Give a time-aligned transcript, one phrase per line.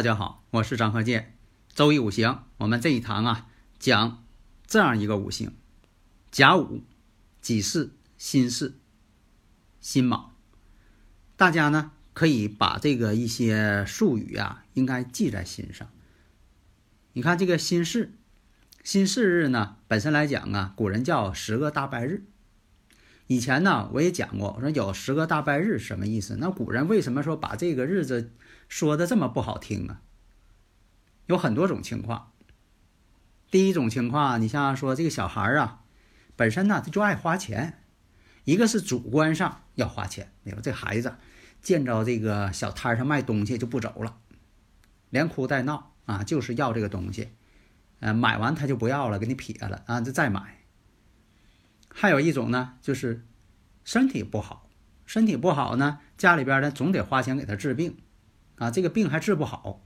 [0.00, 1.36] 大家好，我是张鹤剑。
[1.74, 4.24] 周易五行，我们这一堂啊讲
[4.66, 5.52] 这样一个五行：
[6.30, 6.82] 甲午、
[7.42, 8.76] 己巳、辛巳、
[9.78, 10.32] 辛卯。
[11.36, 15.86] 大家呢可以把这个一些术语啊，应该记在心上。
[17.12, 18.14] 你看这个辛巳，
[18.82, 22.24] 辛巳日呢，本身来讲啊，古人叫十个大拜日。
[23.30, 26.36] 以前呢，我也讲过，我说有十个大拜日什么意思？
[26.40, 28.32] 那古人为什么说把这个日子？
[28.68, 30.02] 说的这么不好听啊，
[31.26, 32.32] 有很多种情况。
[33.48, 35.84] 第一种情况，你像说这个小孩啊，
[36.34, 37.84] 本身呢他就爱花钱，
[38.42, 41.14] 一个是主观上要花钱，比如这孩子
[41.62, 44.16] 见着这个小摊上卖东西就不走了，
[45.08, 47.28] 连哭带闹啊，就是要这个东西，
[48.00, 50.56] 呃，买完他就不要了，给你撇了啊，就再买。
[51.92, 53.24] 还有一种呢，就是
[53.84, 54.68] 身体不好，
[55.06, 57.96] 身体不好呢，家里边呢总得花钱给他治病。
[58.56, 59.82] 啊，这个病还治不好，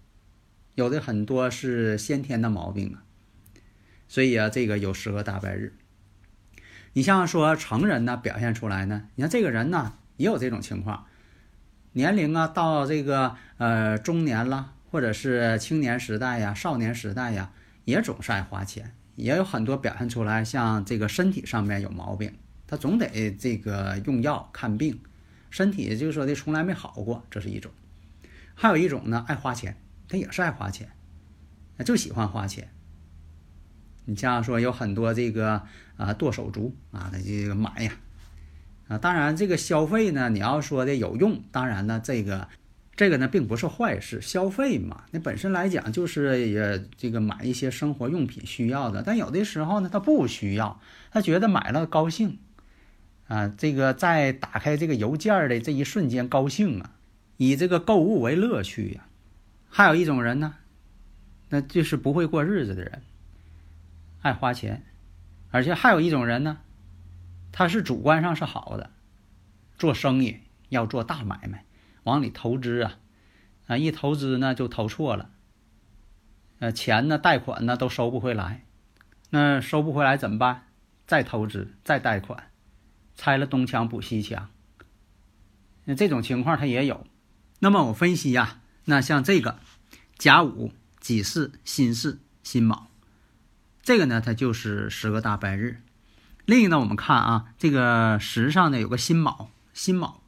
[0.75, 3.05] 有的很多是先天的毛病啊，
[4.09, 5.77] 所以啊，这个有十个大拜日。
[6.95, 11.07] 你像说成人呢，表现出来呢，你看这个人呢，也有这种情况，
[11.93, 17.53] 年龄啊到这个呃中年了，或者是青年时代呀、少年时代呀，
[17.85, 22.33] 也总是爱花钱，也有很多表现出来，像这个身体上面有毛病，
[22.67, 25.01] 他总得这个用药看病，
[25.51, 27.71] 身体就是说的从来没好过，这是一种。
[28.55, 29.77] 还有一种呢，爱花钱，
[30.09, 30.89] 他也是爱花钱，
[31.85, 32.71] 就喜欢花钱。
[34.05, 35.63] 你像说有很多这个
[35.97, 37.93] 啊剁手族啊，他这个买呀
[38.89, 42.49] 啊，当然这个消费呢，你要说的有用，当然呢这个
[42.97, 52.39] 这个呢并不是坏事，消费嘛，那本身来讲就是也这个买一些生活用品需要的，但有的时候呢他不需要，他觉得买了高兴。
[53.27, 56.91] 啊，这个在打开这个邮件的这一瞬间高兴啊。
[57.39, 59.07] 以这个购物为乐趣呀，
[59.69, 60.57] 还有一种人呢，
[61.49, 63.03] 那就是不会过日子的人，
[64.21, 64.85] 爱花钱，
[65.51, 66.59] 而且还有一种人呢，
[67.51, 68.91] 他是主观上是好的，
[69.79, 70.37] 做生意
[70.69, 71.65] 要做大买卖，
[72.05, 72.99] 往里投资啊，
[73.67, 75.31] 啊一投资呢就投错了，
[76.61, 78.65] 呃钱呢贷款呢都收不回来，
[79.31, 80.69] 那收不回来怎么办？
[81.07, 82.51] 再投资再贷款，
[83.15, 84.49] 拆了东墙补西墙，
[85.85, 87.07] 那这种情况他也有。
[87.59, 89.59] 那么我分析呀，那像这个
[90.17, 92.89] 甲午、己巳、辛巳、辛卯，
[93.83, 95.83] 这个呢，它就是十个大拜日。
[96.47, 100.23] 另一个呢，我们看啊，这个时上呢有个辛卯，辛卯。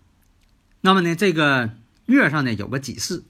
[0.86, 1.70] 那么呢，这个
[2.04, 3.24] 月上呢有个己巳。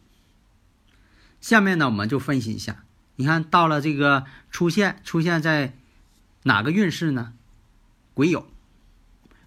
[1.40, 2.84] 下面呢，我们就分析一下。
[3.14, 5.74] 你看到了这个出现出现在
[6.42, 7.32] 哪个运势呢？
[8.12, 8.44] 癸酉，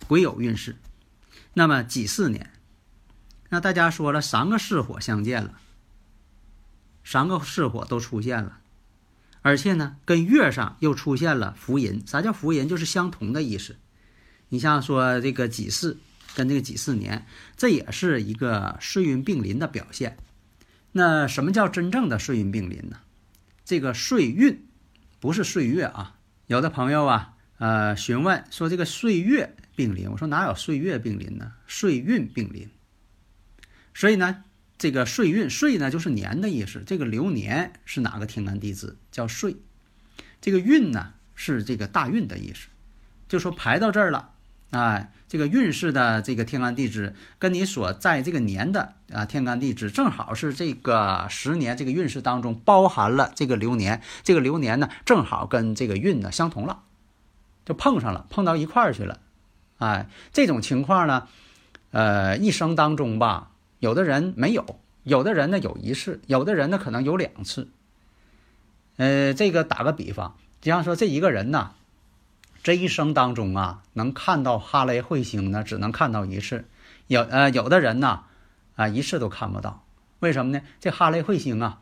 [0.08, 0.76] 癸酉运势。
[1.54, 2.50] 那么己巳年。
[3.50, 5.60] 那大家说了，三个巳火相见了，
[7.04, 8.58] 三个巳火都出现了，
[9.44, 12.02] 而且呢，跟月上又出现了福银。
[12.08, 12.68] 啥叫福银？
[12.68, 13.76] 就是相同的意思。
[14.48, 16.00] 你像说这个己巳
[16.36, 17.26] 跟这个己巳年，
[17.58, 20.18] 这也是一个岁运并临的表现。
[20.92, 22.98] 那什么叫真正的岁运并临呢？
[23.66, 24.66] 这个岁运
[25.20, 26.16] 不是岁月啊。
[26.48, 31.54] 有的朋友啊，呃，询问说这个岁月并临，我说哪有岁月并临呢？
[31.68, 32.68] 岁运并临。
[33.94, 34.44] 所以呢，
[34.78, 36.84] 这个岁运岁呢就是年的意思。
[36.88, 39.56] 这个流年是哪个天干地支叫岁？
[40.42, 42.68] 这个运呢是这个大运的意思。
[43.28, 44.32] 就说排到这儿了，
[44.72, 54.02] 哎，这个运势的这个天干地支跟你所在这个年的啊天干地支正好是这个十年这个运势当中包含了这个流年。
[54.24, 56.84] 这个流年呢正好跟这个运呢相同了，
[57.66, 59.20] 就碰上了，碰到一块儿去了。
[59.80, 61.28] 哎，这种情况呢，
[61.92, 63.52] 呃，一生当中吧。
[63.80, 67.70] 有的人没有，有的人呢有一次，有的人呢可能有两次。
[68.98, 71.72] 呃，这个打个比方，就像说这一个人呢，
[72.62, 76.66] 这一生当中啊，能看到哈雷彗星呢，只能看到一次。
[77.08, 78.22] 有呃，有的人呢，
[78.76, 79.86] 啊，一次都看不到。
[80.20, 80.62] 为什么呢？
[80.80, 81.80] 这哈雷彗星啊，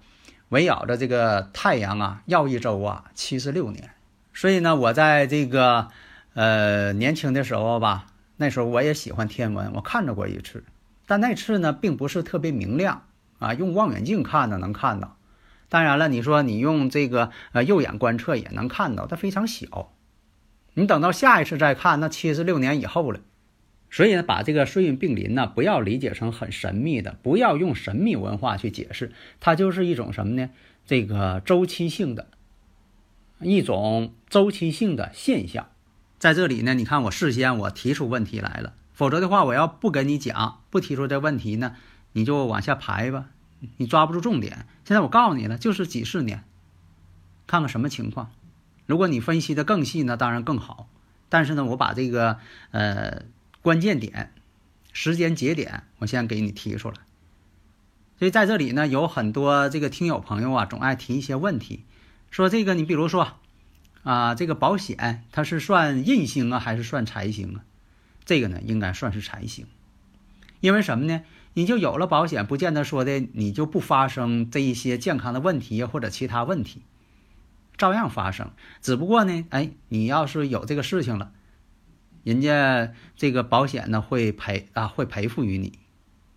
[0.50, 3.90] 围绕着这个太阳啊绕一周啊七十六年。
[4.34, 5.88] 所以呢，我在这个
[6.36, 10.64] 呃年轻的时候吧，那时候我也喜欢天文，我看着过一次，
[11.08, 13.02] 但那次呢并不是特别明亮
[13.40, 15.18] 啊，用望远镜看呢能看到。
[15.70, 19.92] 当然了，你说你用这个呃肉眼观测也能看到，它非常小。
[20.80, 23.20] 你等到下一次再看，那七十六年以后了。
[23.90, 30.52] 所以呢，把这个岁运并临呢，不要理解成很神秘的，不要用神秘文化去解释，它就是一种什么呢？
[30.86, 32.28] 这个周期性的。
[33.40, 35.70] 一种周期性的现象，
[36.20, 41.76] 在这里呢，你看我事先我提出问题来了，否则的话，我要不跟你讲，不提出这问题呢，
[42.12, 43.30] 你就往下排吧，
[43.78, 44.68] 你抓不住重点。
[44.86, 46.44] 现在我告诉你了，就是几十年，
[47.48, 48.30] 看看什么情况。
[48.88, 50.90] 如果你分析的更细呢，当然更好。
[51.30, 52.40] 但是呢，我把这个
[52.72, 53.22] 呃
[53.62, 54.34] 关键点、
[54.92, 56.96] 时间节点，我先给你提出来。
[58.18, 61.84] 所以在这里呢，有很多这个听友朋友啊，总爱提一些问题。
[62.32, 63.34] 说这个，你比如说，
[64.04, 67.64] 啊，这个保险它是算印星啊，还是算财星啊？
[68.26, 69.68] 这个呢，应该算是财星，
[70.62, 71.22] 因为什么呢？
[71.54, 76.82] 你就有了保险，不见得说的你就不发生这一些健康的问题或者其他问题，
[77.78, 78.52] 照样发生。
[78.82, 81.32] 只不过呢，哎，你要是有这个事情了，
[82.24, 85.80] 人家这个保险呢会赔啊，会赔付于你，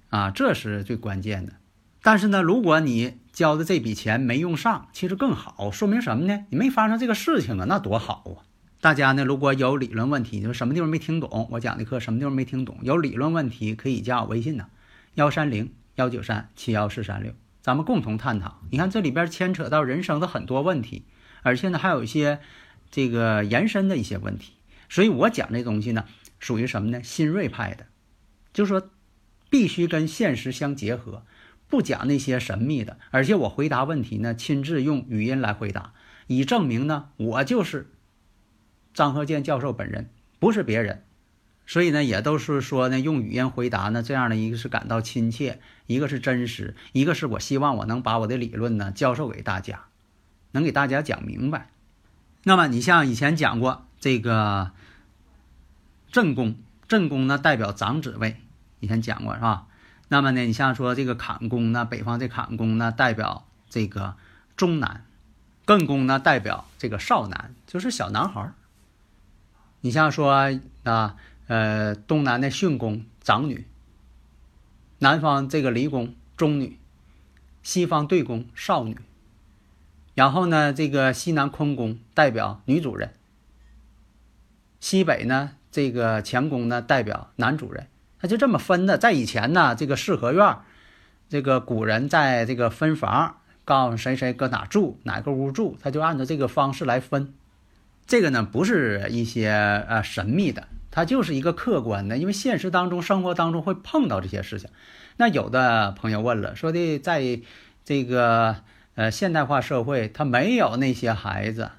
[0.09, 1.55] 啊，这是最关键的。
[2.03, 6.47] 但是呢，如果你交的这笔钱没用上，其实更好，说明什么呢？
[6.51, 8.45] 你没发生这个事情啊，那多好啊！
[8.81, 14.69] 大家呢，如果有理论问题，就什么地方没听懂，我讲的课什么地方没听懂，有理论问题可以加我微信呢，
[15.17, 18.63] 幺三零幺九三七幺四三六，咱们共同探讨。
[18.71, 21.05] 你看这里边牵扯到人生的很多问题，
[21.43, 22.41] 而且呢还有一些
[22.91, 24.53] 这个延伸的一些问题，
[24.89, 26.05] 所以我讲这东西呢，
[26.39, 27.03] 属于什么呢？
[27.03, 27.87] 新锐派的，
[28.53, 28.91] 就是说
[29.49, 31.25] 必须跟现实相结合。
[31.69, 35.93] 不讲那些神秘的，而且我回答问题呢，亲自用语音来回答，
[36.27, 37.93] 以证明呢，我就是
[38.93, 40.11] 张鹤健教授本人，
[40.41, 41.05] 不是别人。
[41.69, 49.85] 所以呢，也都是说呢，用语音回答呢，这样的一个是感到亲切，一个是真实，一个是我希望我能把我的理论呢教授给大家，
[50.53, 51.69] 能给大家讲明白。
[52.43, 54.71] 那么你像以前讲过这个
[56.11, 56.57] 正宫，
[56.89, 58.41] 正宫呢代表长子位，
[58.81, 59.67] 以前讲过是吧？
[60.09, 64.17] 那么呢，你像说这个坎宫呢，北方这坎宫呢，代表这个
[64.57, 65.03] 中男；
[65.65, 68.55] 艮宫呢，代表这个少男，就是小男孩儿。
[69.83, 71.17] 你像说啊，
[71.47, 73.67] 呃，东南的巽宫长女，
[74.99, 76.79] 南方这个离宫中女，
[77.63, 78.99] 西方对宫少女。
[80.15, 83.15] 然后呢，这个西南坤宫代表女主人，
[84.81, 87.87] 西北呢这个乾宫呢代表男主人。
[88.19, 90.59] 他就这么分的，在以前呢，这个四合院，
[91.31, 97.33] 这个古人在这个分房，告诉谁谁搁哪住，哪个屋住，他就按照这个方式来分。
[98.07, 99.49] 这个呢，不是一些
[99.89, 104.69] 呃神秘的，它就是一个客观的，因为现实当中、生活当中会碰到这些事情。
[105.17, 107.41] 那有的朋友问了，说的在
[107.85, 108.57] 这个
[109.01, 111.71] 呃现代化社会，他没有那些孩子，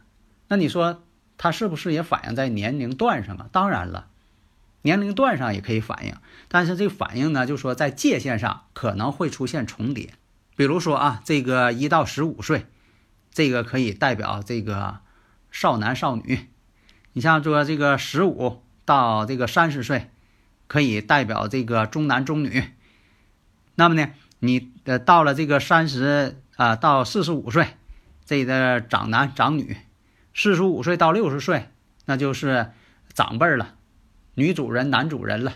[0.47, 1.03] 那你说
[1.37, 3.45] 他是不是也反映在年龄段上啊？
[3.51, 4.07] 当然了。
[4.81, 6.15] 年龄段上也可以反映，
[6.47, 10.15] 但是这反应呢，就说在界限上可能会出现重叠。
[10.55, 12.65] 比如说啊，这个一到十五岁，
[13.31, 15.01] 这个可以代表这个
[15.51, 16.47] 少男少女；
[17.13, 20.09] 你像说这个十五到这个三十岁，
[20.65, 22.63] 可以代表这个中男中女。
[23.75, 24.09] 那么呢，
[24.39, 27.69] 你呃到了这个三十啊到四十五岁，
[28.23, 29.77] 这个长男长女；
[30.35, 31.69] 四十五岁到六十岁，
[32.05, 32.69] 那就是
[33.13, 33.73] 长辈了。
[34.35, 35.55] 女主人、男主人了，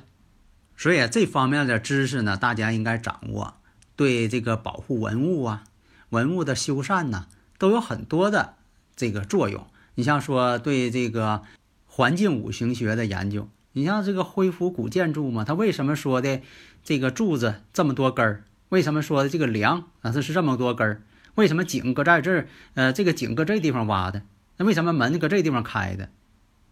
[0.76, 3.54] 所以这方面的知识呢，大家应该掌握。
[3.96, 5.66] 对这个保护文物啊、
[6.10, 7.28] 文物的修缮呢，
[7.60, 8.56] 都有很多的
[8.96, 9.68] 这个作用。
[9.94, 11.44] 你像说对这个
[11.86, 16.42] 环境五行学的研究，你像这个恢复古建筑嘛，它为什么说的
[16.84, 18.44] 这个柱子这么多根儿？
[18.70, 21.02] 为什么说的这个梁啊它是这么多根儿？
[21.36, 22.48] 为什么井搁在这儿？
[22.76, 24.22] 呃，这个井搁这地方挖的？
[24.58, 26.10] 那为什么门搁这地方开的？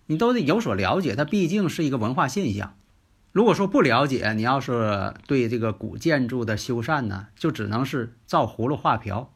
[0.05, 2.75] 你都得有所了解，它毕竟是一个文化现象。
[3.31, 9.33] 如果说不了解，你要是对这个古建筑的修缮呢，就只能是照葫芦画瓢，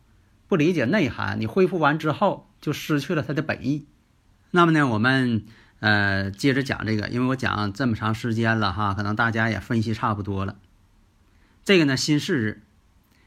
[0.47, 1.39] 不理解内涵。
[1.41, 3.85] 你恢复完之后，就失去了它的本意。
[4.51, 5.43] 那么呢，我们
[5.79, 10.55] 呃接着讲这个，因为我讲这么长时间了哈，可能大家也分析差不多了。
[11.67, 12.63] 这个呢，辛巳日，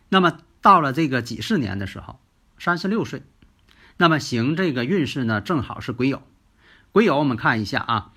[0.09, 2.19] 那么到了这个己巳年的时候，
[2.59, 3.23] 三十六岁，
[3.99, 6.23] 那么行这个运势呢，正好是癸酉。
[6.91, 8.13] 癸酉，我们看一下啊，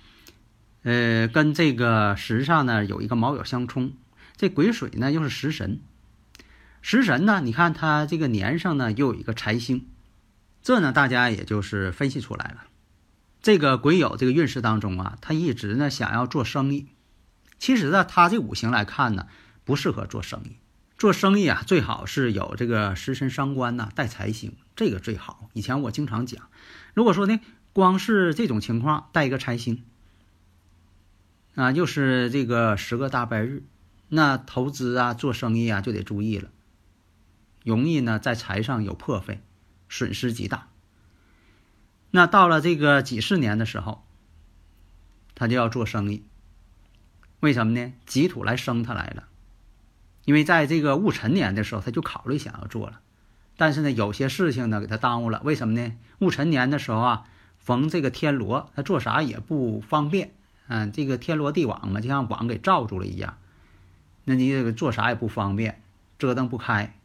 [0.83, 3.91] 呃，跟这个时上呢有一个卯酉相冲，
[4.37, 5.81] 这癸水呢又是食神，
[6.81, 9.89] 食神呢，你看它这个年上呢又有一个财星，
[10.61, 12.63] 这呢大家也就是分析出来了。
[13.41, 16.87] 这个癸酉这个运势当中啊，他一直呢想要做生意，
[17.59, 19.27] 其实呢他这五行来看呢
[19.65, 20.57] 不适合做生意。
[20.97, 25.49] 做生意啊，最好是有这个食神伤官呐，带财星，这个最好。
[25.53, 26.49] 以前我经常讲，
[26.93, 27.41] 如果说呢，
[27.73, 29.83] 光是这种情况带一个财星，
[31.55, 33.63] 啊，又是这个十个大败日，
[34.07, 36.49] 那投资啊，做生意啊就得注意了，
[37.65, 39.41] 容易呢在财上有破费，
[39.89, 40.69] 损失极大。
[42.11, 44.05] 那到了这个几十年的时候，
[45.35, 46.23] 他就要做生意，
[47.41, 47.91] 为什么呢？
[48.05, 49.27] 己土来生他来了。
[50.25, 53.01] 因为在这个戊辰年的时候，他就考虑想要做了，
[53.57, 55.41] 但是呢，有些事情呢给他耽误了。
[55.43, 55.91] 为什么呢？
[56.19, 57.25] 戊辰年的时候啊，
[57.59, 60.31] 逢这个天罗，他做啥也不方便。
[60.67, 63.37] 嗯，这个天罗地网嘛，就像网给罩住了一样，
[64.23, 65.81] 那你这个做啥也不方便，
[66.17, 66.95] 折腾不开，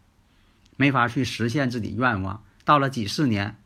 [0.76, 2.44] 没法去实现自己愿望。
[2.64, 3.56] 到了几四年，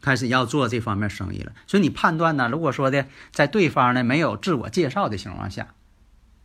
[0.00, 1.52] 开始要做这方面生意了。
[1.66, 5.74] 所以你判断呢，如果说的在对方呢没有自我介绍的情况下，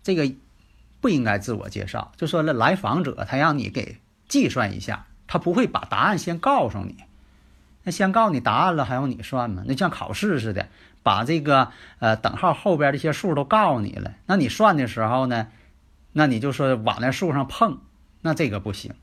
[0.01, 0.33] 这个。
[1.05, 6.95] 不应该自我介绍，就说了来访者，他让你给计算一下，他不会把答案先告诉你。
[7.83, 9.61] 那先告诉你答案了，还用你算吗？
[9.67, 10.67] 那像考试似的，
[11.03, 11.69] 把这个
[11.99, 15.49] 呃等号后边这些数都告诉你了，那你算的时候呢，
[16.11, 17.77] 那你就说往那数上碰，
[18.21, 18.95] 那这个不行。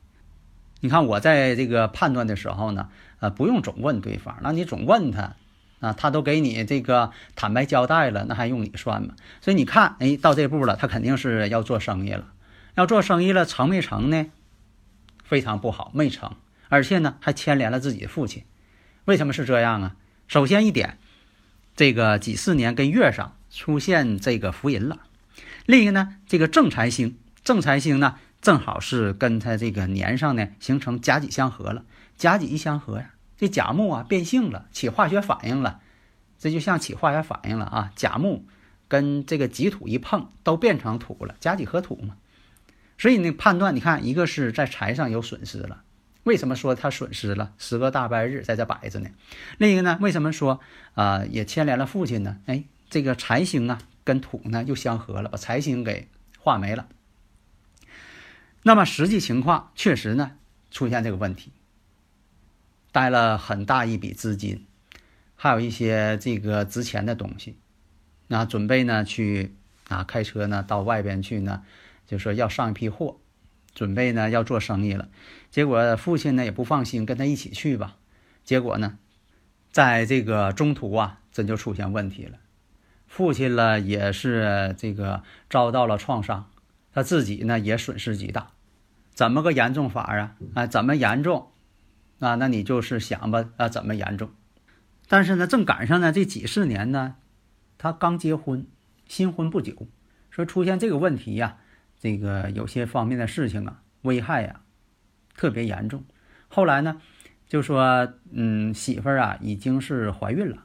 [0.81, 2.89] 你看我在这个判断的时候呢，
[3.21, 5.37] 呃，不用总问对方，那你总问他。
[5.83, 9.15] 啊，他都给你这个坦白交代了，那还用你算吗？
[9.41, 12.29] 所以你看，哎，到这步了，他肯定是要做生意了。
[12.77, 14.27] 要做生意了，成没成呢？
[15.25, 16.37] 非常不好，没成，
[16.69, 18.45] 而且呢，还牵连了自己的父亲。
[19.07, 19.97] 为什么是这样啊？
[20.29, 20.99] 首先一点，
[21.75, 25.01] 这个几四年跟月上出现这个福银了。
[25.67, 31.85] 另一个呢，这个正财星，正财星呢，正好是跟他这个年上呢形成甲己相合了。
[32.17, 33.12] 甲己一相合呀。
[33.43, 35.81] 这甲木啊变性了，起化学反应了，
[36.39, 37.93] 这就像起化学反应了啊！
[37.97, 38.47] 甲木
[38.87, 42.15] 跟这个己土一碰，都变成土了，甲己合土嘛。
[42.99, 45.83] 所以呢，判断你看，一个是在财上有损失了，
[46.23, 47.53] 为什么说他损失了？
[47.59, 49.11] 十个大败日在这摆着呢。
[49.59, 50.61] 另一个呢，为什么说
[50.95, 52.39] 啊也牵连了父亲呢？
[52.47, 56.07] 哎，这个财星啊跟土呢又相合了，把财星给
[56.39, 56.87] 化没了。
[58.63, 60.31] 那么实际情况确实呢
[60.71, 61.51] 出现这个问题。
[62.93, 64.67] 带了很大一笔资金，
[65.35, 67.57] 还有一些这个值钱的东西，
[68.29, 69.57] 那准备呢去
[69.89, 71.63] 啊开车呢到外边去呢，
[72.07, 73.19] 就说要上一批货，
[73.75, 75.09] 准备呢要做生意了。
[75.51, 77.97] 结果父亲呢也不放心，跟他一起去吧。
[78.45, 78.99] 结果呢，
[79.71, 82.39] 在这个中途啊，真就出现问题了。
[83.07, 86.51] 父亲呢也是这个遭到了创伤，
[86.93, 88.51] 他自己呢也损失极大。
[89.15, 90.37] 怎么个严重法啊？
[90.55, 91.52] 啊，怎么严重？
[92.23, 94.31] 啊，那你就是想吧，啊，怎么严重？
[95.09, 97.17] 但是呢，正赶上呢这几十年呢，
[97.79, 98.65] 他刚结婚，
[99.09, 99.89] 新婚不久，
[100.31, 101.57] 说出现这个问题呀，
[101.99, 104.61] 这个有些方面的事情啊，危害呀，
[105.37, 106.05] 特别严重。
[106.47, 107.03] 后来呢，
[107.49, 110.63] 就说，嗯，媳妇儿啊已经是怀孕了，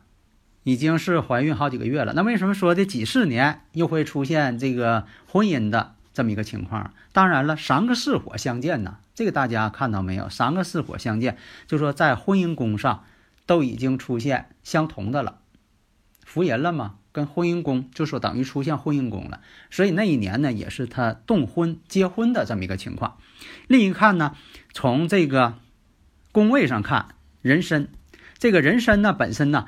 [0.62, 2.14] 已经是怀孕好几个月了。
[2.14, 5.96] 那为什么说这几十年又会出现这个婚姻的？
[6.18, 10.28] 这么一个情况，当然了，三个巳火相见呢，这个大家看到没有？
[10.30, 13.04] 三个巳火相见，就说在婚姻宫上
[13.46, 15.38] 都已经出现相同的了，
[16.26, 23.20] 福人了嘛，跟婚姻宫就说等于出现婚姻宫了，所以那一年呢，也是他动婚结婚的这么一个情况。
[23.68, 24.36] 另一看呢，
[24.74, 25.54] 从这个
[26.32, 27.10] 宫位上看，
[27.44, 27.90] 人参，
[28.40, 29.68] 这个人参呢本身呢，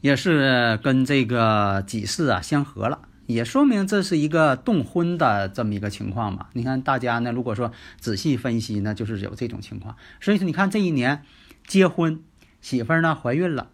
[0.00, 3.02] 也是跟这个己巳啊相合了。
[3.32, 6.48] 也说明这是一个动婚的这么一个情况嘛？
[6.52, 9.96] 你看大家呢，如果说仔细分析呢，就是有这种情况。
[10.20, 11.22] 所以说，你看这一年
[11.66, 12.22] 结婚，
[12.60, 13.70] 媳妇儿呢怀孕了，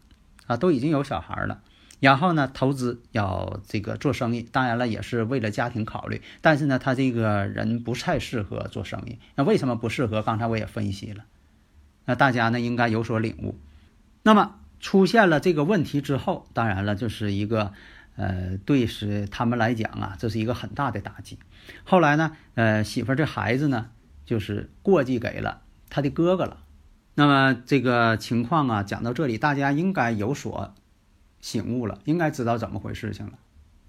[0.46, 1.60] 啊，都已经有小孩了。
[2.00, 6.22] 然后呢，投资要这个做生意，当然了，也是为了家庭考虑。
[6.40, 9.18] 但是呢，他这个人不太适合做生意。
[9.34, 10.22] 那为什么不适合？
[10.22, 11.24] 刚才我也分析了。
[12.04, 13.58] 那大家呢应该有所领悟。
[14.22, 17.72] 那么出现了这个问题之后，当然了，就是一个。
[18.16, 21.38] 呃，对，是他们来讲啊，这是一个很大的打击。
[21.84, 23.90] 后来呢，呃，媳妇儿这孩子呢，
[24.24, 26.58] 就是过继给了他的哥哥了。
[27.14, 30.74] 那么这个情况啊，讲到这里，大家应该有所
[31.40, 33.32] 醒悟了，应该知道怎么回事情了。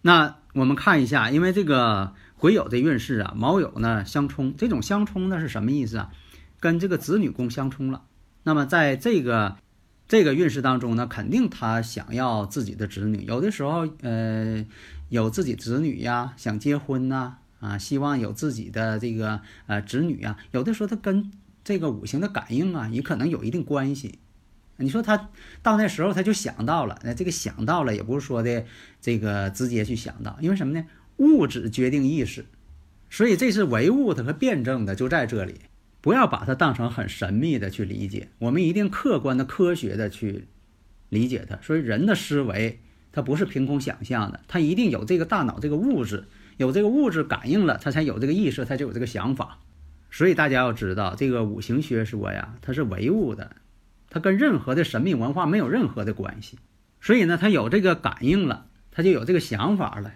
[0.02, 6.12] 那我们看一下，因为这个癸酉的运势啊，卯酉呢相冲，这种相冲呢是什么意思啊？
[6.60, 8.04] 跟这个子女宫相冲了。
[8.44, 9.58] 那么在这个。
[10.08, 14.66] 这个运势当中呢，肯定他想要自己的子女，有的时候，呃，
[15.10, 21.32] 有自己子女呀，想结婚呐，啊，希望有自己的这个呃子女呀，有的时候他跟
[21.64, 24.20] 这个五行的感应啊，也可能有一定关系。
[24.78, 25.30] 你说他
[25.62, 28.64] 到那时候他就想到了，那这个想到了也不是说的
[29.02, 30.86] 这个直接去想到，因为什么呢？
[31.18, 32.46] 物质决定意识，
[33.10, 35.56] 所以这是唯物的和辩证的就在这里，
[36.02, 40.48] 不要把它当成很神秘的去理解，我们一定客观的、科学的去
[41.10, 41.58] 理解它。
[41.62, 42.80] 所以人的思维
[43.12, 46.26] 它不是凭空想象的，它一定有这个大脑这个物质，
[46.58, 49.60] 有这个物质感应了，它才有这个意识，它就有这个想法。
[50.10, 53.56] 所以大家要知道，这个五行学说呀，它是唯物的。
[54.10, 56.58] 它跟任何的神秘文化没有任何的关系，
[57.02, 60.14] 所以呢，它有这个感应了，它就有这个想法了。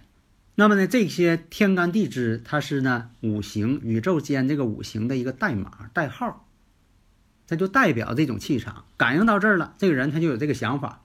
[0.56, 6.46] 那么呢，这些天干地支，它是呢五行宇宙间这个五行的一个代码代号，
[7.48, 8.86] 它就代表这种气场。
[8.98, 11.04] 感应到这儿了，这个人他就有这个想法。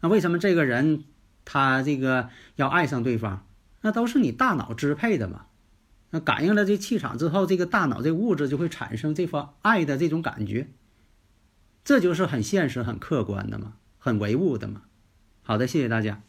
[0.00, 1.04] 那为什么这个人
[1.44, 3.46] 他这个要爱上对方？
[3.82, 5.46] 那都是你大脑支配的嘛。
[6.10, 10.68] 那感应了这气场之后，这个大脑这物质就会产生这份爱的这种感觉。
[11.84, 14.82] 这就是很现实、很客观的嘛，很唯物的嘛。
[15.42, 16.22] 好的，谢谢大家。